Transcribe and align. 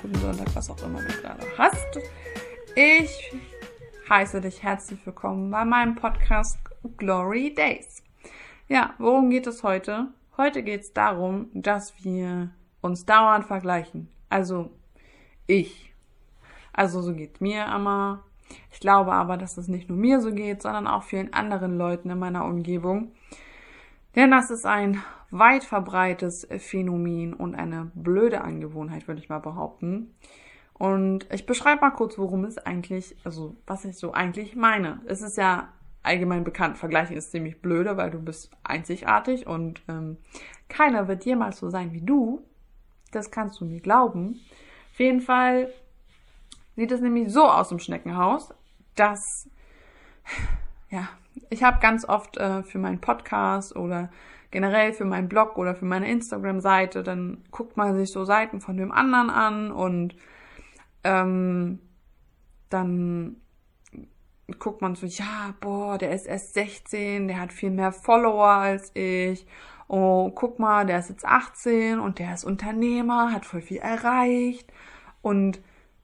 guten 0.00 0.14
Sonntag, 0.14 0.46
was 0.54 0.70
auch 0.70 0.82
immer 0.82 1.00
du 1.00 1.12
gerade 1.20 1.44
hast. 1.58 1.98
Ich 2.74 3.34
heiße 4.08 4.40
dich 4.40 4.62
herzlich 4.62 5.04
willkommen 5.04 5.50
bei 5.50 5.66
meinem 5.66 5.94
Podcast 5.94 6.58
Glory 6.96 7.54
Days. 7.54 8.02
Ja, 8.66 8.94
worum 8.96 9.28
geht 9.28 9.46
es 9.46 9.62
heute? 9.62 10.08
Heute 10.38 10.62
geht 10.62 10.80
es 10.80 10.94
darum, 10.94 11.50
dass 11.52 12.02
wir 12.02 12.48
uns 12.80 13.04
dauernd 13.04 13.44
vergleichen. 13.44 14.08
Also 14.30 14.70
ich. 15.46 15.92
Also 16.72 17.02
so 17.02 17.12
geht 17.14 17.42
mir 17.42 17.66
immer. 17.66 18.24
Ich 18.72 18.80
glaube 18.80 19.12
aber, 19.12 19.36
dass 19.36 19.58
es 19.58 19.68
nicht 19.68 19.90
nur 19.90 19.98
mir 19.98 20.22
so 20.22 20.32
geht, 20.32 20.62
sondern 20.62 20.86
auch 20.86 21.02
vielen 21.02 21.34
anderen 21.34 21.76
Leuten 21.76 22.08
in 22.08 22.18
meiner 22.18 22.46
Umgebung. 22.46 23.12
Denn 24.16 24.30
das 24.30 24.50
ist 24.50 24.66
ein 24.66 25.02
weit 25.30 25.64
verbreites 25.64 26.46
Phänomen 26.58 27.34
und 27.34 27.54
eine 27.54 27.90
blöde 27.94 28.42
Angewohnheit, 28.42 29.06
würde 29.06 29.20
ich 29.20 29.28
mal 29.28 29.38
behaupten. 29.38 30.14
Und 30.74 31.28
ich 31.30 31.46
beschreibe 31.46 31.82
mal 31.82 31.90
kurz, 31.90 32.18
worum 32.18 32.44
es 32.44 32.58
eigentlich, 32.58 33.14
also 33.24 33.54
was 33.66 33.84
ich 33.84 33.96
so 33.96 34.12
eigentlich 34.12 34.56
meine. 34.56 35.00
Es 35.04 35.20
ist 35.20 35.36
ja 35.36 35.68
allgemein 36.02 36.44
bekannt, 36.44 36.78
Vergleichen 36.78 37.16
ist 37.16 37.30
ziemlich 37.30 37.60
blöde, 37.60 37.96
weil 37.96 38.10
du 38.10 38.18
bist 38.18 38.50
einzigartig 38.64 39.46
und 39.46 39.82
ähm, 39.88 40.16
keiner 40.68 41.06
wird 41.06 41.24
jemals 41.24 41.58
so 41.58 41.68
sein 41.68 41.92
wie 41.92 42.00
du. 42.00 42.44
Das 43.12 43.30
kannst 43.30 43.60
du 43.60 43.64
mir 43.64 43.80
glauben. 43.80 44.40
Auf 44.92 45.00
jeden 45.00 45.20
Fall 45.20 45.72
sieht 46.76 46.92
es 46.92 47.00
nämlich 47.00 47.30
so 47.30 47.44
aus 47.44 47.70
im 47.70 47.78
Schneckenhaus, 47.78 48.54
dass 48.96 49.48
ja, 50.90 51.08
ich 51.50 51.62
habe 51.62 51.80
ganz 51.80 52.04
oft 52.04 52.36
äh, 52.36 52.62
für 52.62 52.78
meinen 52.78 53.00
Podcast 53.00 53.76
oder 53.76 54.10
generell 54.50 54.92
für 54.92 55.04
meinen 55.04 55.28
Blog 55.28 55.56
oder 55.56 55.74
für 55.74 55.84
meine 55.84 56.10
Instagram-Seite, 56.10 57.02
dann 57.02 57.44
guckt 57.50 57.76
man 57.76 57.94
sich 57.94 58.10
so 58.10 58.24
Seiten 58.24 58.60
von 58.60 58.76
dem 58.76 58.90
anderen 58.90 59.30
an 59.30 59.70
und 59.70 60.16
ähm, 61.04 61.78
dann 62.68 63.36
guckt 64.58 64.82
man 64.82 64.96
so, 64.96 65.06
ja, 65.06 65.54
boah, 65.60 65.98
der 65.98 66.12
ist 66.12 66.26
erst 66.26 66.54
16, 66.54 67.28
der 67.28 67.40
hat 67.40 67.52
viel 67.52 67.70
mehr 67.70 67.92
Follower 67.92 68.48
als 68.48 68.90
ich. 68.94 69.46
Oh, 69.86 70.30
guck 70.30 70.58
mal, 70.58 70.86
der 70.86 70.98
ist 70.98 71.10
jetzt 71.10 71.24
18 71.24 71.98
und 71.98 72.18
der 72.18 72.34
ist 72.34 72.44
Unternehmer, 72.44 73.32
hat 73.32 73.44
voll 73.44 73.60
viel 73.60 73.78
erreicht. 73.78 74.72
Und 75.22 75.60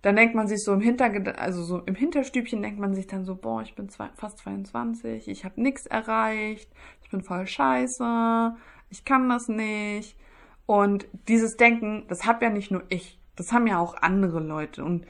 dann 0.07 0.15
denkt 0.15 0.37
man 0.37 0.47
sich 0.47 0.63
so 0.63 0.73
im 0.73 0.81
Hinter, 0.81 1.11
also 1.37 1.65
so 1.65 1.81
im 1.81 1.97
Hinterstübchen 1.97 2.63
denkt 2.63 2.79
man 2.79 2.95
sich 2.95 3.09
dann 3.09 3.25
so, 3.25 3.35
boah, 3.35 3.63
ich 3.63 3.75
bin 3.75 3.89
zwei, 3.89 4.09
fast 4.15 4.39
22, 4.39 5.27
ich 5.27 5.45
habe 5.45 5.61
nichts 5.61 5.85
erreicht, 5.85 6.71
ich 7.03 7.11
bin 7.11 7.23
voll 7.23 7.45
scheiße, 7.45 8.55
ich 8.89 9.05
kann 9.05 9.29
das 9.29 9.49
nicht. 9.49 10.17
Und 10.65 11.09
dieses 11.27 11.57
Denken, 11.57 12.05
das 12.07 12.25
hab 12.25 12.41
ja 12.41 12.51
nicht 12.51 12.71
nur 12.71 12.85
ich, 12.89 13.19
das 13.35 13.53
haben 13.53 13.67
ja 13.67 13.81
auch 13.81 13.97
andere 14.01 14.39
Leute. 14.39 14.85
Und 14.85 15.09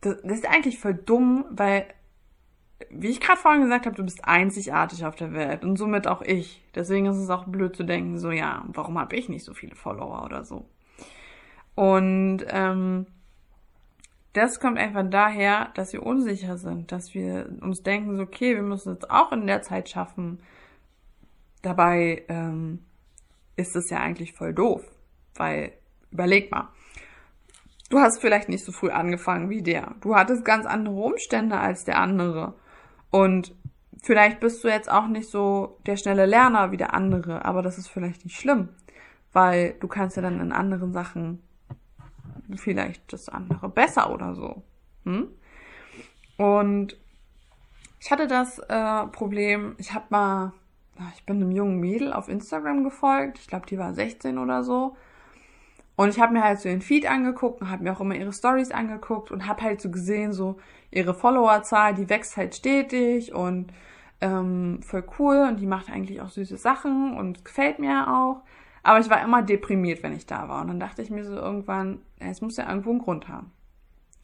das, 0.00 0.22
das 0.22 0.38
ist 0.38 0.48
eigentlich 0.48 0.78
voll 0.78 0.94
dumm, 0.94 1.46
weil, 1.50 1.84
wie 2.90 3.08
ich 3.08 3.20
gerade 3.20 3.40
vorhin 3.40 3.62
gesagt 3.62 3.86
habe, 3.86 3.96
du 3.96 4.04
bist 4.04 4.24
einzigartig 4.24 5.04
auf 5.04 5.16
der 5.16 5.32
Welt 5.32 5.64
und 5.64 5.76
somit 5.76 6.06
auch 6.06 6.22
ich. 6.22 6.62
Deswegen 6.76 7.06
ist 7.06 7.16
es 7.16 7.30
auch 7.30 7.46
blöd 7.46 7.74
zu 7.74 7.82
denken, 7.82 8.16
so 8.18 8.30
ja, 8.30 8.64
warum 8.68 8.96
habe 8.96 9.16
ich 9.16 9.28
nicht 9.28 9.42
so 9.42 9.54
viele 9.54 9.74
Follower 9.74 10.24
oder 10.24 10.44
so. 10.44 10.66
Und 11.74 12.44
ähm, 12.46 13.06
das 14.34 14.58
kommt 14.58 14.78
einfach 14.78 15.08
daher, 15.08 15.70
dass 15.74 15.92
wir 15.92 16.02
unsicher 16.02 16.58
sind, 16.58 16.90
dass 16.90 17.14
wir 17.14 17.48
uns 17.60 17.82
denken, 17.82 18.16
so, 18.16 18.22
okay, 18.22 18.56
wir 18.56 18.62
müssen 18.62 18.96
es 18.96 19.08
auch 19.08 19.30
in 19.30 19.46
der 19.46 19.62
Zeit 19.62 19.88
schaffen. 19.88 20.40
Dabei 21.62 22.24
ähm, 22.28 22.80
ist 23.56 23.76
es 23.76 23.90
ja 23.90 23.98
eigentlich 23.98 24.32
voll 24.32 24.52
doof, 24.52 24.82
weil 25.36 25.72
überleg 26.10 26.50
mal, 26.50 26.68
du 27.90 28.00
hast 28.00 28.20
vielleicht 28.20 28.48
nicht 28.48 28.64
so 28.64 28.72
früh 28.72 28.90
angefangen 28.90 29.50
wie 29.50 29.62
der. 29.62 29.94
Du 30.00 30.16
hattest 30.16 30.44
ganz 30.44 30.66
andere 30.66 30.96
Umstände 30.96 31.58
als 31.58 31.84
der 31.84 31.98
andere. 31.98 32.54
Und 33.10 33.54
vielleicht 34.02 34.40
bist 34.40 34.64
du 34.64 34.68
jetzt 34.68 34.90
auch 34.90 35.06
nicht 35.06 35.30
so 35.30 35.78
der 35.86 35.96
schnelle 35.96 36.26
Lerner 36.26 36.72
wie 36.72 36.76
der 36.76 36.92
andere, 36.92 37.44
aber 37.44 37.62
das 37.62 37.78
ist 37.78 37.88
vielleicht 37.88 38.24
nicht 38.24 38.36
schlimm, 38.36 38.70
weil 39.32 39.74
du 39.78 39.86
kannst 39.86 40.16
ja 40.16 40.22
dann 40.22 40.40
in 40.40 40.50
anderen 40.50 40.92
Sachen 40.92 41.40
vielleicht 42.56 43.12
das 43.12 43.28
andere 43.28 43.68
besser 43.68 44.12
oder 44.12 44.34
so. 44.34 44.62
Hm? 45.04 45.28
Und 46.36 46.96
ich 48.00 48.10
hatte 48.10 48.26
das 48.26 48.58
äh, 48.58 49.06
Problem, 49.06 49.76
ich 49.78 49.94
habe 49.94 50.06
mal, 50.10 50.52
ich 51.14 51.24
bin 51.24 51.36
einem 51.36 51.52
jungen 51.52 51.80
Mädel 51.80 52.12
auf 52.12 52.28
Instagram 52.28 52.84
gefolgt, 52.84 53.38
ich 53.38 53.46
glaube, 53.46 53.66
die 53.66 53.78
war 53.78 53.94
16 53.94 54.38
oder 54.38 54.62
so. 54.62 54.96
Und 55.96 56.08
ich 56.08 56.20
habe 56.20 56.32
mir 56.32 56.42
halt 56.42 56.58
so 56.60 56.68
ihren 56.68 56.82
Feed 56.82 57.08
angeguckt 57.08 57.60
und 57.60 57.70
habe 57.70 57.84
mir 57.84 57.92
auch 57.92 58.00
immer 58.00 58.16
ihre 58.16 58.32
Stories 58.32 58.72
angeguckt 58.72 59.30
und 59.30 59.46
habe 59.46 59.62
halt 59.62 59.80
so 59.80 59.90
gesehen, 59.90 60.32
so 60.32 60.56
ihre 60.90 61.14
Followerzahl, 61.14 61.94
die 61.94 62.08
wächst 62.08 62.36
halt 62.36 62.54
stetig 62.54 63.32
und 63.32 63.72
ähm, 64.20 64.80
voll 64.82 65.04
cool 65.18 65.46
und 65.48 65.60
die 65.60 65.66
macht 65.66 65.90
eigentlich 65.90 66.20
auch 66.20 66.30
süße 66.30 66.56
Sachen 66.56 67.16
und 67.16 67.44
gefällt 67.44 67.78
mir 67.78 68.08
auch. 68.12 68.42
Aber 68.82 68.98
ich 68.98 69.08
war 69.08 69.22
immer 69.22 69.42
deprimiert, 69.42 70.02
wenn 70.02 70.12
ich 70.12 70.26
da 70.26 70.48
war. 70.48 70.60
Und 70.60 70.68
dann 70.68 70.80
dachte 70.80 71.00
ich 71.00 71.10
mir 71.10 71.24
so 71.24 71.34
irgendwann, 71.34 72.02
es 72.30 72.40
muss 72.40 72.56
ja 72.56 72.68
irgendwo 72.68 72.90
einen 72.90 73.00
Grund 73.00 73.28
haben. 73.28 73.52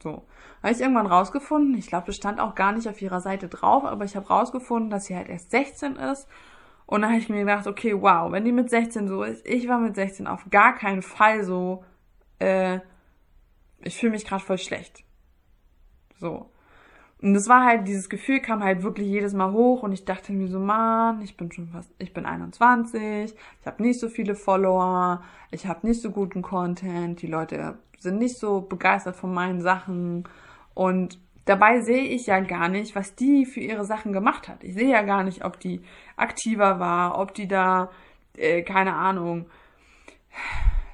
So. 0.01 0.25
Habe 0.63 0.73
ich 0.73 0.81
irgendwann 0.81 1.07
rausgefunden, 1.07 1.75
ich 1.75 1.87
glaube, 1.87 2.07
das 2.07 2.15
stand 2.15 2.39
auch 2.39 2.55
gar 2.55 2.71
nicht 2.71 2.87
auf 2.87 3.01
ihrer 3.01 3.21
Seite 3.21 3.47
drauf, 3.47 3.83
aber 3.83 4.05
ich 4.05 4.15
habe 4.15 4.27
rausgefunden, 4.27 4.89
dass 4.89 5.05
sie 5.05 5.15
halt 5.15 5.29
erst 5.29 5.51
16 5.51 5.95
ist. 5.95 6.27
Und 6.85 7.01
dann 7.01 7.11
habe 7.11 7.19
ich 7.19 7.29
mir 7.29 7.39
gedacht, 7.39 7.67
okay, 7.67 7.99
wow, 7.99 8.31
wenn 8.31 8.43
die 8.43 8.51
mit 8.51 8.69
16 8.69 9.07
so 9.07 9.23
ist, 9.23 9.45
ich 9.45 9.67
war 9.67 9.79
mit 9.79 9.95
16 9.95 10.27
auf 10.27 10.49
gar 10.49 10.75
keinen 10.75 11.01
Fall 11.01 11.43
so, 11.43 11.83
äh, 12.39 12.79
ich 13.79 13.97
fühle 13.97 14.11
mich 14.11 14.25
gerade 14.25 14.43
voll 14.43 14.57
schlecht. 14.57 15.03
So. 16.19 16.51
Und 17.21 17.35
das 17.35 17.47
war 17.47 17.65
halt, 17.65 17.87
dieses 17.87 18.09
Gefühl 18.09 18.39
kam 18.39 18.63
halt 18.63 18.81
wirklich 18.81 19.07
jedes 19.07 19.33
Mal 19.33 19.51
hoch 19.51 19.83
und 19.83 19.91
ich 19.91 20.05
dachte 20.05 20.33
mir 20.33 20.47
so, 20.47 20.59
Mann, 20.59 21.21
ich 21.21 21.37
bin 21.37 21.51
schon 21.51 21.67
fast, 21.67 21.91
ich 21.99 22.13
bin 22.13 22.25
21, 22.25 23.35
ich 23.61 23.67
habe 23.67 23.83
nicht 23.83 23.99
so 23.99 24.09
viele 24.09 24.33
Follower, 24.33 25.21
ich 25.51 25.67
habe 25.67 25.85
nicht 25.85 26.01
so 26.01 26.09
guten 26.09 26.41
Content, 26.41 27.21
die 27.21 27.27
Leute 27.27 27.77
sind 27.99 28.17
nicht 28.17 28.39
so 28.39 28.61
begeistert 28.61 29.15
von 29.15 29.31
meinen 29.31 29.61
Sachen 29.61 30.27
und 30.73 31.19
dabei 31.45 31.81
sehe 31.81 32.05
ich 32.05 32.25
ja 32.25 32.39
gar 32.39 32.69
nicht, 32.69 32.95
was 32.95 33.13
die 33.13 33.45
für 33.45 33.59
ihre 33.59 33.85
Sachen 33.85 34.13
gemacht 34.13 34.47
hat. 34.47 34.63
Ich 34.63 34.73
sehe 34.73 34.89
ja 34.89 35.03
gar 35.03 35.23
nicht, 35.23 35.45
ob 35.45 35.59
die 35.59 35.81
aktiver 36.17 36.79
war, 36.79 37.19
ob 37.19 37.35
die 37.35 37.47
da, 37.47 37.91
äh, 38.35 38.63
keine 38.63 38.95
Ahnung, 38.95 39.45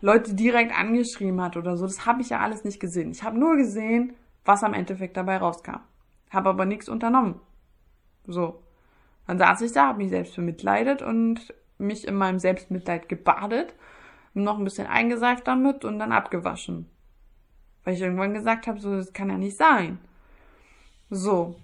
Leute 0.02 0.34
direkt 0.36 0.78
angeschrieben 0.78 1.42
hat 1.42 1.56
oder 1.56 1.78
so. 1.78 1.86
Das 1.86 2.06
habe 2.06 2.22
ich 2.22 2.30
ja 2.30 2.40
alles 2.40 2.66
nicht 2.66 2.82
gesehen. 2.82 3.12
Ich 3.12 3.24
habe 3.24 3.40
nur 3.40 3.56
gesehen, 3.56 4.14
was 4.44 4.64
am 4.64 4.74
Endeffekt 4.74 5.16
dabei 5.16 5.38
rauskam 5.38 5.80
habe 6.30 6.50
aber 6.50 6.66
nichts 6.66 6.90
unternommen. 6.90 7.40
So. 8.26 8.64
Dann 9.26 9.38
saß 9.38 9.62
ich 9.62 9.74
da, 9.74 9.88
habe 9.88 9.98
mich 9.98 10.10
selbst 10.10 10.36
bemitleidet 10.36 11.02
und 11.02 11.54
mich 11.78 12.08
in 12.08 12.16
meinem 12.16 12.40
Selbstmitleid 12.40 13.10
gebadet, 13.10 13.74
noch 14.34 14.58
ein 14.58 14.64
bisschen 14.64 14.88
eingeseift 14.88 15.48
damit 15.48 15.84
und 15.84 16.00
dann 16.00 16.12
abgewaschen. 16.12 16.90
Weil 17.84 17.96
ich 17.96 18.02
irgendwann 18.02 18.34
gesagt 18.34 18.68
habe, 18.68 18.80
so, 18.80 18.96
das 18.96 19.14
kann 19.14 19.30
ja 19.30 19.38
nicht 19.38 19.58
sein. 19.58 20.00
So. 21.10 21.56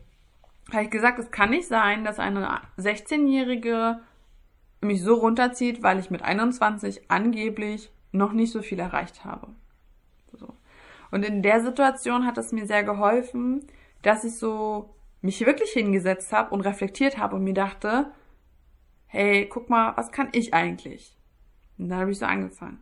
Habe 0.72 0.84
ich 0.84 0.90
gesagt, 0.90 1.20
es 1.20 1.32
kann 1.32 1.50
nicht 1.50 1.68
sein, 1.68 2.04
dass 2.04 2.20
eine 2.20 2.62
16-Jährige 2.78 4.00
mich 4.82 5.04
so 5.04 5.16
runterzieht, 5.16 5.84
weil 5.84 6.00
ich 6.00 6.10
mit 6.10 6.22
21 6.22 7.10
angeblich 7.10 7.92
noch 8.12 8.34
nicht 8.34 8.52
so 8.52 8.62
viel 8.62 8.80
erreicht 8.80 9.26
habe. 9.26 9.48
So. 10.34 10.56
Und 11.12 11.24
in 11.24 11.42
der 11.42 11.62
Situation 11.62 12.26
hat 12.26 12.38
es 12.38 12.52
mir 12.52 12.66
sehr 12.66 12.84
geholfen, 12.84 13.68
dass 14.04 14.24
ich 14.24 14.38
so 14.38 14.96
mich 15.22 15.44
wirklich 15.46 15.72
hingesetzt 15.72 16.32
habe 16.32 16.54
und 16.54 16.62
reflektiert 16.62 17.18
habe 17.18 17.36
und 17.38 17.44
mir 17.44 17.54
dachte, 17.54 18.12
hey, 19.08 19.48
guck 19.48 19.70
mal, 19.70 19.94
was 19.96 20.12
kann 20.12 20.30
ich 20.34 20.54
eigentlich? 20.54 21.18
Und 21.78 21.90
dann 21.90 22.00
habe 22.00 22.12
ich 22.12 22.20
so 22.20 22.26
angefangen, 22.26 22.80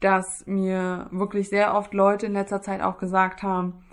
dass 0.00 0.46
mir 0.46 1.08
wirklich 1.10 1.48
sehr 1.48 1.74
oft 1.74 1.92
Leute 1.92 2.26
in 2.26 2.32
letzter 2.32 2.62
Zeit 2.62 2.80
auch 2.80 2.98
gesagt 2.98 3.42
haben, 3.42 3.84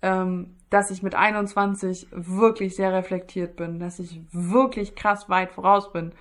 ähm, 0.00 0.56
dass 0.70 0.90
ich 0.90 1.02
mit 1.02 1.14
21 1.14 2.08
wirklich 2.12 2.74
sehr 2.74 2.92
reflektiert 2.92 3.56
bin, 3.56 3.78
dass 3.78 3.98
ich 3.98 4.20
wirklich 4.32 4.94
krass 4.94 5.28
weit 5.28 5.52
voraus 5.52 5.92
bin. 5.92 6.12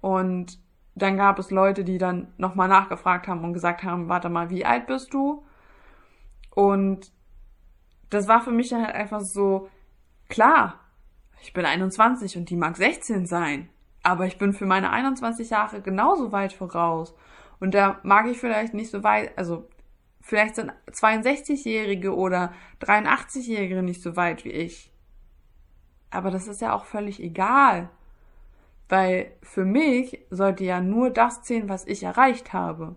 Und 0.00 0.58
dann 0.94 1.16
gab 1.18 1.38
es 1.38 1.50
Leute, 1.50 1.84
die 1.84 1.98
dann 1.98 2.32
nochmal 2.38 2.68
nachgefragt 2.68 3.28
haben 3.28 3.44
und 3.44 3.52
gesagt 3.52 3.82
haben, 3.82 4.08
warte 4.08 4.30
mal, 4.30 4.48
wie 4.50 4.64
alt 4.64 4.86
bist 4.86 5.12
du? 5.12 5.44
Und 6.54 7.12
das 8.10 8.28
war 8.28 8.40
für 8.40 8.50
mich 8.50 8.72
halt 8.72 8.94
einfach 8.94 9.20
so, 9.20 9.68
klar, 10.28 10.80
ich 11.42 11.52
bin 11.52 11.64
21 11.64 12.36
und 12.36 12.50
die 12.50 12.56
mag 12.56 12.76
16 12.76 13.26
sein, 13.26 13.68
aber 14.02 14.26
ich 14.26 14.38
bin 14.38 14.52
für 14.52 14.66
meine 14.66 14.90
21 14.90 15.50
Jahre 15.50 15.80
genauso 15.80 16.32
weit 16.32 16.52
voraus. 16.52 17.14
Und 17.60 17.74
da 17.74 17.98
mag 18.02 18.26
ich 18.26 18.38
vielleicht 18.38 18.74
nicht 18.74 18.90
so 18.90 19.02
weit, 19.02 19.36
also 19.36 19.68
vielleicht 20.20 20.56
sind 20.56 20.72
62-Jährige 20.90 22.14
oder 22.14 22.52
83-Jährige 22.80 23.82
nicht 23.82 24.02
so 24.02 24.16
weit 24.16 24.44
wie 24.44 24.50
ich. 24.50 24.92
Aber 26.10 26.30
das 26.30 26.48
ist 26.48 26.60
ja 26.60 26.72
auch 26.72 26.84
völlig 26.84 27.22
egal. 27.22 27.90
Weil 28.88 29.32
für 29.42 29.64
mich 29.64 30.24
sollte 30.30 30.64
ja 30.64 30.80
nur 30.80 31.10
das 31.10 31.42
zählen, 31.42 31.68
was 31.68 31.86
ich 31.86 32.02
erreicht 32.02 32.52
habe. 32.52 32.96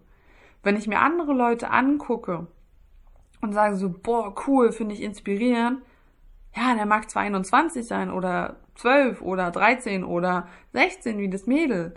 Wenn 0.64 0.78
ich 0.78 0.88
mir 0.88 1.00
andere 1.00 1.34
Leute 1.34 1.70
angucke 1.70 2.48
und 3.42 3.54
sage 3.54 3.76
so, 3.76 3.90
boah, 3.90 4.34
cool, 4.48 4.72
finde 4.72 4.96
ich 4.96 5.02
inspirierend, 5.02 5.82
ja, 6.56 6.76
der 6.76 6.86
mag 6.86 7.10
zwar 7.10 7.24
21 7.24 7.86
sein 7.88 8.12
oder 8.12 8.58
12 8.76 9.22
oder 9.22 9.52
13 9.52 10.04
oder 10.04 10.48
16 10.74 11.18
wie 11.18 11.30
das 11.30 11.48
Mädel, 11.48 11.94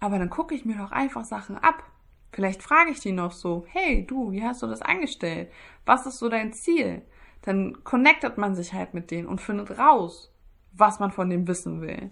aber 0.00 0.18
dann 0.18 0.30
gucke 0.30 0.54
ich 0.54 0.64
mir 0.64 0.76
doch 0.76 0.92
einfach 0.92 1.24
Sachen 1.24 1.58
ab. 1.58 1.82
Vielleicht 2.32 2.62
frage 2.62 2.90
ich 2.90 3.00
die 3.00 3.12
noch 3.12 3.32
so, 3.32 3.66
hey 3.68 4.06
du, 4.06 4.30
wie 4.30 4.44
hast 4.44 4.62
du 4.62 4.66
das 4.66 4.82
angestellt? 4.82 5.50
Was 5.84 6.06
ist 6.06 6.18
so 6.18 6.28
dein 6.28 6.52
Ziel? 6.52 7.02
Dann 7.42 7.82
connectet 7.84 8.38
man 8.38 8.54
sich 8.54 8.72
halt 8.72 8.94
mit 8.94 9.10
denen 9.10 9.26
und 9.26 9.40
findet 9.40 9.78
raus, 9.78 10.32
was 10.72 11.00
man 11.00 11.10
von 11.10 11.30
dem 11.30 11.48
wissen 11.48 11.80
will. 11.80 12.10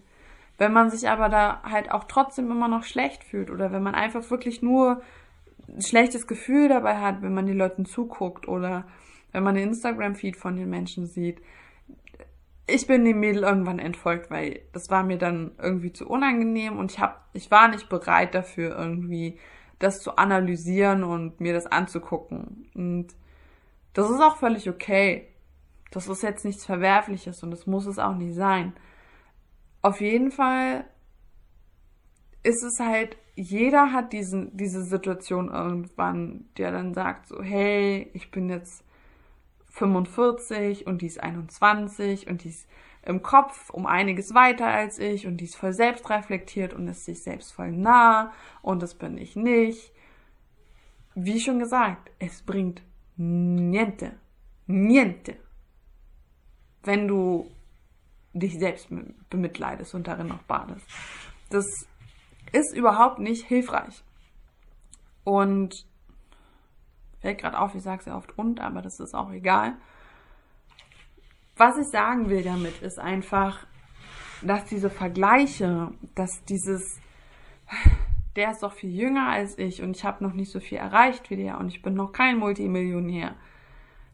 Wenn 0.58 0.72
man 0.72 0.90
sich 0.90 1.08
aber 1.08 1.28
da 1.28 1.62
halt 1.62 1.90
auch 1.90 2.04
trotzdem 2.04 2.50
immer 2.50 2.68
noch 2.68 2.82
schlecht 2.82 3.24
fühlt 3.24 3.50
oder 3.50 3.72
wenn 3.72 3.82
man 3.82 3.94
einfach 3.94 4.30
wirklich 4.30 4.62
nur 4.62 5.02
ein 5.68 5.82
schlechtes 5.82 6.26
Gefühl 6.26 6.68
dabei 6.68 6.96
hat, 6.96 7.22
wenn 7.22 7.34
man 7.34 7.46
den 7.46 7.58
Leuten 7.58 7.84
zuguckt 7.84 8.48
oder 8.48 8.86
wenn 9.32 9.42
man 9.42 9.54
den 9.54 9.68
Instagram-Feed 9.68 10.36
von 10.36 10.56
den 10.56 10.70
Menschen 10.70 11.06
sieht. 11.06 11.40
Ich 12.66 12.86
bin 12.86 13.04
dem 13.04 13.20
Mädel 13.20 13.44
irgendwann 13.44 13.78
entfolgt, 13.78 14.30
weil 14.30 14.60
das 14.72 14.90
war 14.90 15.04
mir 15.04 15.18
dann 15.18 15.52
irgendwie 15.58 15.92
zu 15.92 16.08
unangenehm 16.08 16.78
und 16.78 16.92
ich 16.92 16.98
hab, 16.98 17.28
ich 17.32 17.50
war 17.50 17.68
nicht 17.68 17.88
bereit 17.88 18.34
dafür 18.34 18.76
irgendwie 18.76 19.38
das 19.78 20.00
zu 20.00 20.16
analysieren 20.16 21.04
und 21.04 21.40
mir 21.40 21.52
das 21.52 21.66
anzugucken. 21.66 22.70
Und 22.74 23.08
das 23.92 24.10
ist 24.10 24.20
auch 24.20 24.38
völlig 24.38 24.68
okay. 24.68 25.28
Das 25.90 26.08
ist 26.08 26.22
jetzt 26.22 26.44
nichts 26.44 26.64
Verwerfliches 26.64 27.42
und 27.42 27.50
das 27.50 27.66
muss 27.66 27.86
es 27.86 27.98
auch 27.98 28.14
nicht 28.14 28.34
sein. 28.34 28.72
Auf 29.82 30.00
jeden 30.00 30.30
Fall 30.30 30.84
ist 32.42 32.62
es 32.62 32.80
halt, 32.80 33.16
jeder 33.36 33.92
hat 33.92 34.12
diesen, 34.12 34.56
diese 34.56 34.82
Situation 34.82 35.50
irgendwann, 35.50 36.46
der 36.56 36.72
dann 36.72 36.94
sagt 36.94 37.28
so, 37.28 37.42
hey, 37.42 38.10
ich 38.14 38.30
bin 38.30 38.48
jetzt 38.48 38.82
45 39.68 40.86
und 40.86 41.02
die 41.02 41.06
ist 41.06 41.22
21 41.22 42.28
und 42.28 42.44
die 42.44 42.48
ist 42.48 42.66
im 43.02 43.22
Kopf 43.22 43.70
um 43.70 43.86
einiges 43.86 44.34
weiter 44.34 44.66
als 44.66 44.98
ich 44.98 45.26
und 45.26 45.36
die 45.36 45.44
ist 45.44 45.54
voll 45.54 45.74
selbstreflektiert 45.74 46.72
und 46.72 46.88
ist 46.88 47.04
sich 47.04 47.22
selbst 47.22 47.52
voll 47.52 47.70
nah 47.70 48.32
und 48.62 48.82
das 48.82 48.94
bin 48.94 49.18
ich 49.18 49.36
nicht. 49.36 49.92
Wie 51.14 51.38
schon 51.38 51.58
gesagt, 51.58 52.10
es 52.18 52.42
bringt 52.42 52.82
niente, 53.16 54.12
niente, 54.66 55.36
wenn 56.82 57.06
du 57.06 57.50
dich 58.32 58.58
selbst 58.58 58.88
bemitleidest 59.30 59.94
und 59.94 60.08
darin 60.08 60.28
noch 60.28 60.42
badest. 60.42 60.86
Das 61.50 61.66
ist 62.56 62.74
überhaupt 62.74 63.18
nicht 63.18 63.46
hilfreich. 63.46 64.02
Und 65.24 65.86
fällt 67.20 67.38
gerade 67.38 67.58
auf, 67.58 67.74
ich 67.74 67.82
sage 67.82 68.04
sehr 68.04 68.16
oft 68.16 68.38
und, 68.38 68.60
aber 68.60 68.82
das 68.82 69.00
ist 69.00 69.14
auch 69.14 69.30
egal. 69.30 69.74
Was 71.56 71.78
ich 71.78 71.88
sagen 71.88 72.28
will 72.28 72.42
damit 72.42 72.82
ist 72.82 72.98
einfach, 72.98 73.66
dass 74.42 74.64
diese 74.66 74.90
Vergleiche, 74.90 75.90
dass 76.14 76.44
dieses, 76.44 77.00
der 78.36 78.52
ist 78.52 78.62
doch 78.62 78.72
viel 78.72 78.94
jünger 78.94 79.28
als 79.28 79.58
ich 79.58 79.82
und 79.82 79.96
ich 79.96 80.04
habe 80.04 80.22
noch 80.22 80.34
nicht 80.34 80.52
so 80.52 80.60
viel 80.60 80.78
erreicht 80.78 81.30
wie 81.30 81.36
der 81.36 81.58
und 81.58 81.68
ich 81.68 81.82
bin 81.82 81.94
noch 81.94 82.12
kein 82.12 82.38
Multimillionär. 82.38 83.34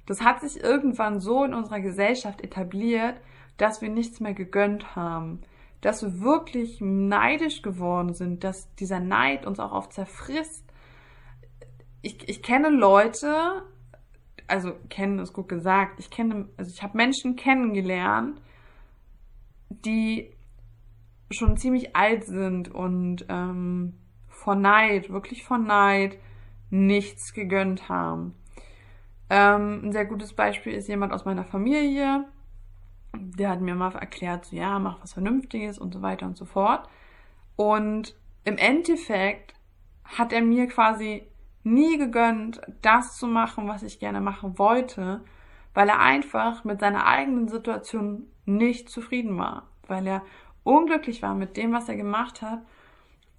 Das 0.06 0.22
hat 0.22 0.40
sich 0.40 0.62
irgendwann 0.62 1.20
so 1.20 1.44
in 1.44 1.54
unserer 1.54 1.80
Gesellschaft 1.80 2.40
etabliert, 2.40 3.20
dass 3.56 3.82
wir 3.82 3.88
nichts 3.88 4.20
mehr 4.20 4.34
gegönnt 4.34 4.96
haben, 4.96 5.42
dass 5.82 6.02
wir 6.02 6.20
wirklich 6.20 6.80
neidisch 6.80 7.60
geworden 7.60 8.14
sind, 8.14 8.44
dass 8.44 8.72
dieser 8.76 9.00
Neid 9.00 9.44
uns 9.44 9.60
auch 9.60 9.72
oft 9.72 9.92
zerfrisst. 9.92 10.64
Ich, 12.00 12.28
ich 12.28 12.42
kenne 12.42 12.70
Leute, 12.70 13.62
also 14.46 14.72
kennen 14.88 15.18
ist 15.18 15.32
gut 15.32 15.48
gesagt, 15.48 15.98
ich 15.98 16.08
kenne, 16.10 16.48
also 16.56 16.70
ich 16.72 16.82
habe 16.82 16.96
Menschen 16.96 17.36
kennengelernt, 17.36 18.40
die 19.70 20.32
schon 21.30 21.56
ziemlich 21.56 21.96
alt 21.96 22.24
sind 22.24 22.72
und 22.72 23.26
ähm, 23.28 23.94
vor 24.28 24.54
Neid, 24.54 25.10
wirklich 25.10 25.44
vor 25.44 25.58
Neid, 25.58 26.16
nichts 26.70 27.32
gegönnt 27.32 27.88
haben. 27.88 28.34
Ähm, 29.30 29.80
ein 29.84 29.92
sehr 29.92 30.04
gutes 30.04 30.32
Beispiel 30.34 30.74
ist 30.74 30.88
jemand 30.88 31.12
aus 31.12 31.24
meiner 31.24 31.44
Familie, 31.44 32.24
der 33.14 33.50
hat 33.50 33.60
mir 33.60 33.74
mal 33.74 33.94
erklärt, 33.94 34.46
so, 34.46 34.56
ja, 34.56 34.78
mach 34.78 35.00
was 35.02 35.12
Vernünftiges 35.12 35.78
und 35.78 35.92
so 35.94 36.02
weiter 36.02 36.26
und 36.26 36.36
so 36.36 36.44
fort. 36.44 36.88
Und 37.56 38.14
im 38.44 38.56
Endeffekt 38.56 39.54
hat 40.04 40.32
er 40.32 40.42
mir 40.42 40.66
quasi 40.66 41.26
nie 41.64 41.98
gegönnt, 41.98 42.60
das 42.82 43.16
zu 43.16 43.26
machen, 43.26 43.68
was 43.68 43.82
ich 43.82 44.00
gerne 44.00 44.20
machen 44.20 44.58
wollte, 44.58 45.22
weil 45.74 45.88
er 45.88 46.00
einfach 46.00 46.64
mit 46.64 46.80
seiner 46.80 47.06
eigenen 47.06 47.48
Situation 47.48 48.26
nicht 48.44 48.88
zufrieden 48.90 49.38
war, 49.38 49.68
weil 49.86 50.06
er 50.06 50.22
unglücklich 50.64 51.22
war 51.22 51.34
mit 51.34 51.56
dem, 51.56 51.72
was 51.72 51.88
er 51.88 51.96
gemacht 51.96 52.42
hat 52.42 52.60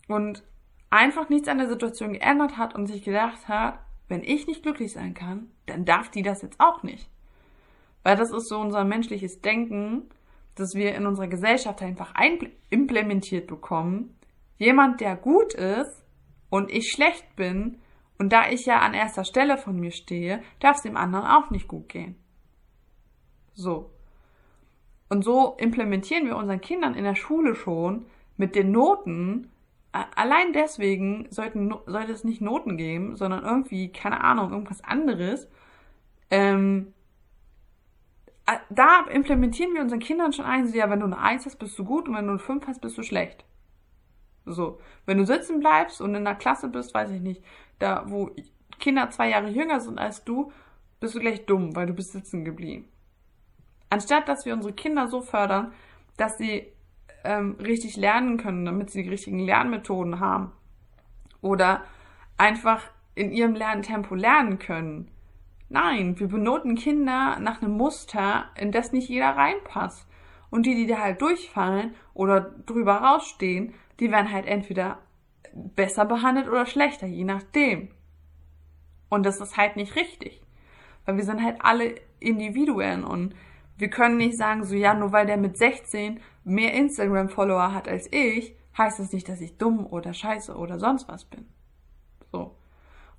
und 0.08 0.44
einfach 0.90 1.30
nichts 1.30 1.48
an 1.48 1.58
der 1.58 1.68
Situation 1.68 2.14
geändert 2.14 2.58
hat 2.58 2.76
und 2.76 2.88
sich 2.88 3.04
gedacht 3.04 3.48
hat, 3.48 3.80
wenn 4.08 4.24
ich 4.24 4.48
nicht 4.48 4.64
glücklich 4.64 4.94
sein 4.94 5.14
kann, 5.14 5.52
dann 5.66 5.86
darf 5.86 6.10
die 6.10 6.22
das 6.22 6.42
jetzt 6.42 6.60
auch 6.60 6.84
nicht. 6.84 7.10
Weil 8.04 8.18
das 8.18 8.32
ist 8.32 8.50
so 8.50 8.60
unser 8.60 8.84
menschliches 8.84 9.42
Denken, 9.42 10.10
dass 10.56 10.76
wir 10.76 10.94
in 10.94 11.08
unserer 11.08 11.28
Gesellschaft 11.28 11.82
einfach 11.82 12.14
implementiert 12.70 13.48
bekommen. 13.48 14.16
Jemand, 14.58 15.02
der 15.02 15.16
gut 15.16 15.54
ist 15.54 16.04
und 16.50 16.72
ich 16.72 16.92
schlecht 16.92 17.36
bin, 17.36 17.80
und 18.20 18.32
da 18.32 18.50
ich 18.50 18.66
ja 18.66 18.80
an 18.80 18.94
erster 18.94 19.26
Stelle 19.26 19.58
von 19.58 19.80
mir 19.80 19.92
stehe, 19.92 20.42
darf 20.60 20.78
es 20.78 20.84
dem 20.84 20.96
anderen 20.96 21.26
auch 21.26 21.50
nicht 21.50 21.68
gut 21.68 21.90
gehen. 21.90 22.16
So. 23.54 23.92
Und 25.10 25.24
so 25.24 25.58
implementieren 25.58 26.28
wir 26.28 26.38
unseren 26.38 26.62
Kindern 26.62 26.96
in 26.96 27.04
der 27.04 27.16
Schule 27.16 27.56
schon 27.56 28.06
mit 28.38 28.56
den 28.56 28.72
Noten. 28.72 29.52
Allein 29.92 30.54
deswegen 30.54 31.28
sollten, 31.30 31.74
sollte 31.86 32.14
es 32.14 32.24
nicht 32.24 32.42
Noten 32.42 32.78
geben, 32.78 33.16
sondern 33.16 33.44
irgendwie, 33.44 33.92
keine 33.92 34.24
Ahnung, 34.24 34.52
irgendwas 34.52 34.84
anderes. 34.84 35.48
Ähm, 36.32 36.94
da 38.70 39.06
implementieren 39.12 39.74
wir 39.74 39.82
unseren 39.82 40.00
Kindern 40.00 40.34
schon 40.34 40.46
ein, 40.46 40.68
so, 40.68 40.78
ja, 40.78 40.90
wenn 40.90 41.00
du 41.00 41.06
eine 41.06 41.20
Eins 41.20 41.46
hast, 41.46 41.58
bist 41.58 41.78
du 41.78 41.86
gut 41.86 42.08
und 42.08 42.16
wenn 42.16 42.26
du 42.26 42.32
eine 42.32 42.40
Fünf 42.40 42.68
hast, 42.68 42.82
bist 42.82 42.98
du 42.98 43.04
schlecht. 43.04 43.46
So. 44.46 44.80
Wenn 45.06 45.18
du 45.18 45.26
sitzen 45.26 45.60
bleibst 45.60 46.02
und 46.02 46.16
in 46.16 46.26
der 46.26 46.36
Klasse 46.36 46.68
bist, 46.68 46.94
weiß 46.94 47.12
ich 47.12 47.22
nicht, 47.22 47.44
da, 47.80 48.04
wo 48.08 48.32
Kinder 48.80 49.10
zwei 49.10 49.30
Jahre 49.30 49.50
jünger 49.50 49.80
sind 49.80 50.00
als 50.00 50.24
du, 50.24 50.52
bist 51.00 51.16
du 51.16 51.20
gleich 51.20 51.46
dumm, 51.46 51.76
weil 51.76 51.88
du 51.88 51.94
bist 51.94 52.12
sitzen 52.12 52.44
geblieben. 52.44 52.90
Anstatt, 53.90 54.28
dass 54.28 54.46
wir 54.46 54.54
unsere 54.54 54.74
Kinder 54.74 55.08
so 55.08 55.22
fördern, 55.22 55.74
dass 56.18 56.38
sie 56.38 56.68
ähm, 57.24 57.58
richtig 57.60 57.96
lernen 57.96 58.38
können, 58.38 58.66
damit 58.66 58.90
sie 58.90 59.04
die 59.04 59.10
richtigen 59.10 59.40
Lernmethoden 59.40 60.20
haben. 60.20 60.52
Oder 61.42 61.84
einfach 62.38 62.84
in 63.16 63.32
ihrem 63.32 63.54
Lerntempo 63.54 64.16
lernen 64.16 64.60
können. 64.60 65.12
Nein, 65.74 66.20
wir 66.20 66.28
benoten 66.28 66.76
Kinder 66.76 67.40
nach 67.40 67.64
einem 67.64 67.72
Muster, 67.72 68.46
in 68.56 68.72
das 68.72 68.92
nicht 68.92 69.10
jeder 69.10 69.30
reinpasst. 69.30 70.08
Und 70.52 70.68
die, 70.68 70.76
die 70.76 70.86
da 70.86 71.00
halt 71.00 71.20
durchfallen 71.20 71.96
oder 72.14 72.42
drüber 72.68 72.98
rausstehen, 72.98 73.74
die 74.00 74.12
werden 74.12 74.32
halt 74.32 74.46
entweder 74.46 75.00
besser 75.52 76.06
behandelt 76.06 76.48
oder 76.48 76.68
schlechter, 76.68 77.08
je 77.08 77.24
nachdem. 77.24 77.90
Und 79.10 79.26
das 79.26 79.42
ist 79.42 79.58
halt 79.58 79.76
nicht 79.76 79.96
richtig. 79.96 80.44
Weil 81.06 81.18
wir 81.18 81.24
sind 81.24 81.42
halt 81.42 81.58
alle 81.62 81.96
Individuen 82.20 83.04
und 83.04 83.34
wir 83.76 83.90
können 83.90 84.18
nicht 84.18 84.38
sagen, 84.38 84.66
so 84.66 84.76
ja, 84.76 84.94
nur 84.94 85.12
weil 85.12 85.26
der 85.26 85.38
mit 85.38 85.58
16 85.58 86.20
mehr 86.44 86.76
Instagram-Follower 86.76 87.74
hat 87.74 87.88
als 87.88 88.08
ich, 88.14 88.56
heißt 88.78 89.00
das 89.00 89.12
nicht, 89.12 89.28
dass 89.28 89.42
ich 89.42 89.58
dumm 89.58 89.88
oder 89.88 90.14
scheiße 90.14 90.56
oder 90.56 90.78
sonst 90.78 91.08
was 91.08 91.26
bin. 91.26 91.48
So. 92.32 92.56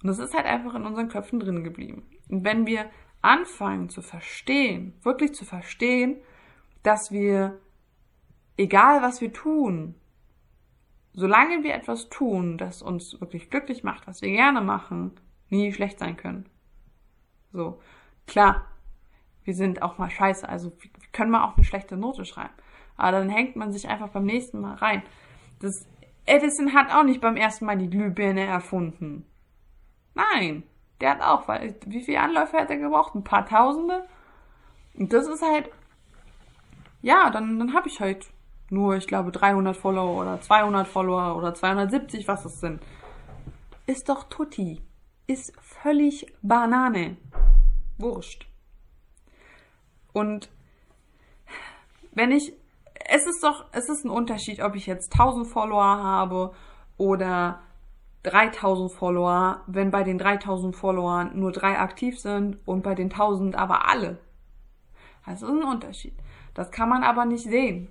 Und 0.02 0.08
das 0.08 0.18
ist 0.18 0.34
halt 0.34 0.46
einfach 0.46 0.74
in 0.74 0.84
unseren 0.84 1.08
Köpfen 1.08 1.40
drin 1.40 1.64
geblieben. 1.64 2.06
Und 2.28 2.44
wenn 2.44 2.66
wir 2.66 2.90
anfangen 3.22 3.88
zu 3.88 4.02
verstehen, 4.02 4.94
wirklich 5.02 5.34
zu 5.34 5.44
verstehen, 5.44 6.16
dass 6.82 7.10
wir, 7.10 7.58
egal 8.56 9.02
was 9.02 9.20
wir 9.20 9.32
tun, 9.32 9.94
solange 11.14 11.62
wir 11.62 11.74
etwas 11.74 12.10
tun, 12.10 12.58
das 12.58 12.82
uns 12.82 13.18
wirklich 13.20 13.50
glücklich 13.50 13.82
macht, 13.82 14.06
was 14.06 14.20
wir 14.20 14.30
gerne 14.30 14.60
machen, 14.60 15.12
nie 15.48 15.72
schlecht 15.72 15.98
sein 15.98 16.16
können. 16.16 16.46
So, 17.52 17.80
klar, 18.26 18.66
wir 19.44 19.54
sind 19.54 19.82
auch 19.82 19.98
mal 19.98 20.10
scheiße, 20.10 20.48
also 20.48 20.72
wir 20.80 20.90
können 21.12 21.30
mal 21.30 21.44
auch 21.44 21.56
eine 21.56 21.64
schlechte 21.64 21.96
Note 21.96 22.24
schreiben. 22.24 22.54
Aber 22.96 23.12
dann 23.18 23.28
hängt 23.28 23.56
man 23.56 23.72
sich 23.72 23.88
einfach 23.88 24.08
beim 24.08 24.24
nächsten 24.24 24.60
Mal 24.60 24.74
rein. 24.74 25.02
Das 25.60 25.86
Edison 26.26 26.74
hat 26.74 26.92
auch 26.92 27.04
nicht 27.04 27.20
beim 27.20 27.36
ersten 27.36 27.66
Mal 27.66 27.78
die 27.78 27.90
Glühbirne 27.90 28.44
erfunden. 28.44 29.24
Nein, 30.14 30.62
der 31.00 31.10
hat 31.10 31.20
auch, 31.20 31.48
weil 31.48 31.74
wie 31.86 32.02
viele 32.02 32.20
Anläufe 32.20 32.56
hat 32.56 32.70
er 32.70 32.78
gebraucht? 32.78 33.14
Ein 33.14 33.24
paar 33.24 33.46
Tausende? 33.46 34.06
Und 34.96 35.12
das 35.12 35.26
ist 35.26 35.42
halt, 35.42 35.68
ja, 37.02 37.30
dann, 37.30 37.58
dann 37.58 37.74
habe 37.74 37.88
ich 37.88 38.00
halt 38.00 38.26
nur, 38.70 38.96
ich 38.96 39.06
glaube, 39.06 39.30
300 39.32 39.76
Follower 39.76 40.20
oder 40.20 40.40
200 40.40 40.86
Follower 40.86 41.36
oder 41.36 41.54
270, 41.54 42.26
was 42.28 42.44
es 42.44 42.60
sind. 42.60 42.80
Ist 43.86 44.08
doch 44.08 44.24
tutti. 44.24 44.80
ist 45.26 45.52
völlig 45.60 46.26
Banane. 46.42 47.16
Wurscht. 47.98 48.46
Und 50.12 50.50
wenn 52.12 52.30
ich, 52.30 52.52
es 53.06 53.26
ist 53.26 53.42
doch, 53.42 53.66
es 53.72 53.88
ist 53.88 54.04
ein 54.04 54.10
Unterschied, 54.10 54.60
ob 54.60 54.74
ich 54.74 54.86
jetzt 54.86 55.12
1000 55.12 55.46
Follower 55.46 55.82
habe 55.82 56.54
oder 56.96 57.60
3000 58.24 58.90
Follower, 58.90 59.62
wenn 59.66 59.90
bei 59.90 60.02
den 60.02 60.18
3000 60.18 60.74
Followern 60.74 61.38
nur 61.38 61.52
drei 61.52 61.78
aktiv 61.78 62.18
sind 62.18 62.58
und 62.66 62.82
bei 62.82 62.94
den 62.94 63.10
1000 63.10 63.54
aber 63.54 63.88
alle. 63.88 64.18
Das 65.26 65.42
ist 65.42 65.48
ein 65.48 65.62
Unterschied. 65.62 66.14
Das 66.54 66.70
kann 66.70 66.88
man 66.88 67.02
aber 67.02 67.24
nicht 67.24 67.44
sehen 67.44 67.88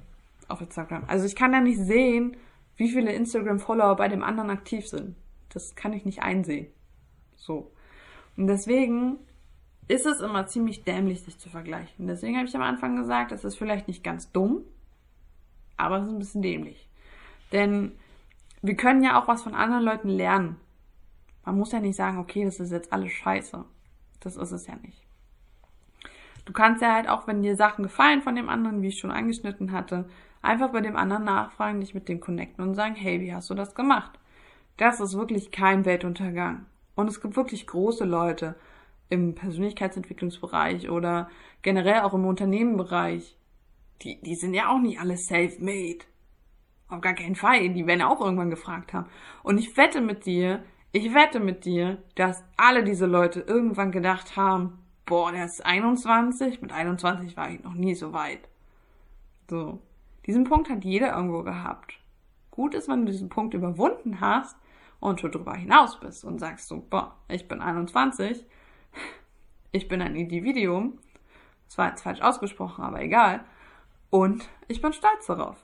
auf 0.48 0.62
Instagram. 0.62 1.04
Also 1.08 1.26
ich 1.26 1.36
kann 1.36 1.54
ja 1.54 1.62
nicht 1.62 1.80
sehen, 1.80 2.38
wie 2.78 2.90
viele 2.90 3.14
Instagram-Follower 3.14 3.96
bei 3.96 4.08
dem 4.08 4.24
anderen 4.24 4.50
aktiv 4.50 4.88
sind. 4.88 5.16
Das 5.50 5.76
kann 5.76 5.94
ich 5.94 6.06
nicht 6.06 6.24
einsehen. 6.24 6.68
So. 7.36 7.72
Und 8.36 8.48
deswegen 8.48 9.18
ist 9.88 10.06
es 10.06 10.22
immer 10.22 10.48
ziemlich 10.48 10.84
dämlich, 10.84 11.22
sich 11.22 11.38
zu 11.38 11.50
vergleichen. 11.50 12.08
Deswegen 12.08 12.38
habe 12.38 12.48
ich 12.48 12.56
am 12.56 12.62
Anfang 12.64 12.96
gesagt, 12.96 13.32
es 13.32 13.44
ist 13.44 13.58
vielleicht 13.58 13.88
nicht 13.88 14.04
ganz 14.04 14.32
dumm, 14.32 14.64
aber 15.78 15.98
es 15.98 16.06
ist 16.06 16.12
ein 16.12 16.20
bisschen 16.20 16.42
dämlich. 16.42 16.90
Denn 17.52 17.92
wir 18.64 18.76
können 18.76 19.04
ja 19.04 19.22
auch 19.22 19.28
was 19.28 19.44
von 19.44 19.56
anderen 19.56 19.84
Leuten 19.84 20.10
lernen. 20.10 20.56
Man 21.46 21.58
muss 21.58 21.74
ja 21.74 21.82
nicht 21.82 21.98
sagen, 21.98 22.18
okay, 22.18 22.46
das 22.46 22.62
ist 22.62 22.72
jetzt 22.72 22.94
alles 22.94 23.12
scheiße. 23.12 23.66
Das 24.22 24.38
ist 24.38 24.52
es 24.52 24.68
ja 24.68 24.76
nicht. 24.78 25.06
Du 26.46 26.54
kannst 26.54 26.82
ja 26.82 26.94
halt 26.94 27.10
auch, 27.10 27.28
wenn 27.28 27.44
dir 27.44 27.58
Sachen 27.58 27.84
gefallen 27.84 28.22
von 28.22 28.36
dem 28.36 28.48
anderen, 28.48 28.82
wie 28.82 28.88
ich 28.88 29.00
schon 29.00 29.12
angeschnitten 29.12 29.74
hatte, 29.74 30.10
einfach 30.42 30.72
bei 30.72 30.80
dem 30.80 30.96
anderen 30.96 31.26
nachfragen, 31.26 31.82
dich 31.82 31.94
mit 31.94 32.08
dem 32.08 32.22
connecten 32.22 32.66
und 32.66 32.76
sagen, 32.76 32.96
hey, 32.96 33.20
wie 33.20 33.34
hast 33.34 33.50
du 33.50 33.54
das 33.54 33.76
gemacht? 33.76 34.18
Das 34.78 35.02
ist 35.02 35.18
wirklich 35.18 35.52
kein 35.52 35.84
Weltuntergang. 35.84 36.66
Und 36.96 37.10
es 37.10 37.22
gibt 37.22 37.36
wirklich 37.36 37.68
große 37.68 38.06
Leute 38.06 38.56
im 39.10 39.36
Persönlichkeitsentwicklungsbereich 39.36 40.90
oder 40.90 41.30
generell 41.62 42.02
auch 42.02 42.14
im 42.14 42.26
Unternehmenbereich. 42.26 43.38
Die, 44.02 44.22
die 44.22 44.36
sind 44.36 44.54
ja 44.54 44.70
auch 44.70 44.80
nicht 44.80 45.00
alle 45.02 45.18
self-made. 45.18 46.06
Auf 46.94 47.02
gar 47.02 47.16
keinen 47.16 47.36
Fall. 47.36 47.70
Die 47.70 47.88
werden 47.88 48.04
auch 48.04 48.22
irgendwann 48.22 48.52
gefragt 48.52 48.94
haben. 48.94 49.08
Und 49.42 49.58
ich 49.58 49.76
wette 49.78 50.00
mit 50.00 50.28
dir, 50.28 50.64
ich 50.92 51.14
wette 51.16 51.40
mit 51.40 51.66
dir, 51.66 51.98
dass 52.14 52.44
alle 52.56 52.84
diese 52.84 53.08
Leute 53.08 53.40
irgendwann 53.40 53.92
gedacht 53.92 54.38
haben, 54.38 54.78
boah, 55.08 55.32
der 55.32 55.46
ist 55.46 55.66
21, 55.66 56.62
mit 56.62 56.72
21 56.72 57.36
war 57.36 57.50
ich 57.50 57.64
noch 57.64 57.74
nie 57.74 57.96
so 57.96 58.14
weit. 58.14 58.48
So. 59.50 59.80
Diesen 60.28 60.44
Punkt 60.44 60.70
hat 60.70 60.86
jeder 60.86 61.16
irgendwo 61.16 61.42
gehabt. 61.42 61.96
Gut 62.52 62.76
ist, 62.76 62.88
wenn 62.88 63.08
du 63.08 63.12
diesen 63.12 63.30
Punkt 63.30 63.56
überwunden 63.56 64.22
hast 64.22 64.56
und 65.00 65.24
du 65.24 65.30
darüber 65.30 65.56
hinaus 65.56 66.00
bist 66.00 66.24
und 66.24 66.38
sagst 66.38 66.68
so, 66.68 66.86
boah, 66.88 67.16
ich 67.28 67.48
bin 67.48 67.60
21, 67.60 68.46
ich 69.72 69.88
bin 69.88 70.00
ein 70.00 70.16
Individuum, 70.16 71.00
das 71.66 71.80
war 71.80 71.90
jetzt 71.90 72.04
falsch 72.04 72.22
ausgesprochen, 72.22 72.84
aber 72.84 73.02
egal, 73.02 73.44
und 74.12 74.48
ich 74.68 74.80
bin 74.80 74.94
stolz 74.94 75.26
darauf. 75.26 75.58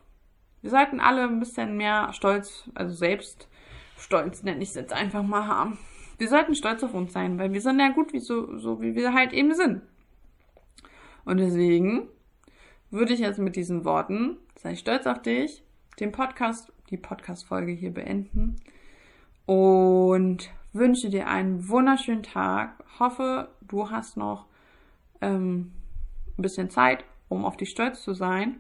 Wir 0.62 0.70
sollten 0.70 1.00
alle 1.00 1.24
ein 1.24 1.40
bisschen 1.40 1.78
mehr 1.78 2.12
Stolz, 2.14 2.70
also 2.76 2.94
selbst 2.94 3.48
Stolz 3.98 4.44
nenne 4.44 4.64
ich 4.64 4.70
es 4.70 4.76
jetzt 4.76 4.94
einfach 4.94 5.24
mal 5.24 5.48
haben. 5.48 5.78
Wir 6.18 6.28
sollten 6.28 6.56
stolz 6.56 6.84
auf 6.84 6.94
uns 6.94 7.14
sein, 7.14 7.38
weil 7.40 7.54
wir 7.54 7.62
sind 7.62 7.80
ja 7.80 7.90
gut, 7.90 8.12
wie 8.12 8.20
so, 8.20 8.58
so 8.58 8.82
wie 8.82 8.96
wir 8.96 9.14
halt 9.14 9.32
eben 9.32 9.54
sind. 9.54 9.82
Und 11.24 11.38
deswegen 11.38 12.08
würde 12.92 13.14
ich 13.14 13.20
jetzt 13.20 13.40
mit 13.40 13.56
diesen 13.56 13.86
Worten, 13.86 14.38
sei 14.56 14.76
stolz 14.76 15.06
auf 15.06 15.22
dich, 15.22 15.64
den 16.00 16.12
Podcast, 16.12 16.74
die 16.90 16.98
Podcast-Folge 16.98 17.72
hier 17.72 17.94
beenden 17.94 18.58
und 19.46 20.50
wünsche 20.74 21.10
dir 21.10 21.28
einen 21.28 21.70
wunderschönen 21.70 22.24
Tag. 22.24 22.84
Hoffe, 23.00 23.50
du 23.62 23.90
hast 23.90 24.18
noch 24.18 24.46
ähm, 25.22 25.72
ein 26.38 26.42
bisschen 26.42 26.70
Zeit, 26.70 27.06
um 27.30 27.46
auf 27.46 27.58
dich 27.58 27.70
stolz 27.70 28.04
zu 28.04 28.14
sein. 28.14 28.60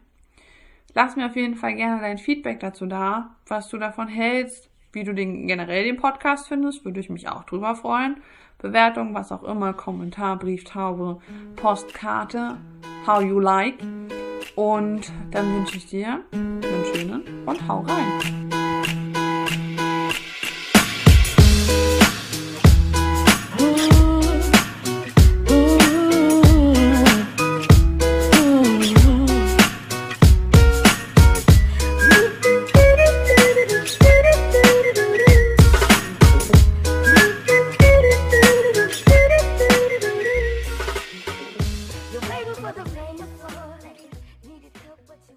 Lass 0.95 1.15
mir 1.15 1.27
auf 1.27 1.35
jeden 1.35 1.55
Fall 1.55 1.75
gerne 1.75 2.01
dein 2.01 2.17
Feedback 2.17 2.59
dazu 2.59 2.85
da, 2.85 3.35
was 3.47 3.69
du 3.69 3.77
davon 3.77 4.07
hältst, 4.07 4.69
wie 4.91 5.03
du 5.03 5.13
den 5.13 5.47
generell 5.47 5.83
den 5.83 5.97
Podcast 5.97 6.47
findest, 6.47 6.83
würde 6.83 6.99
ich 6.99 7.09
mich 7.09 7.29
auch 7.29 7.43
drüber 7.43 7.75
freuen. 7.75 8.17
Bewertung, 8.57 9.13
was 9.13 9.31
auch 9.31 9.43
immer, 9.43 9.73
Kommentar, 9.73 10.37
Brieftaube, 10.37 11.19
Postkarte, 11.55 12.57
how 13.07 13.21
you 13.21 13.39
like. 13.39 13.77
Und 14.55 15.11
dann 15.31 15.55
wünsche 15.55 15.77
ich 15.77 15.85
dir 15.85 16.21
einen 16.33 16.61
schönen 16.93 17.23
und 17.45 17.67
hau 17.67 17.81
rein. 17.81 18.58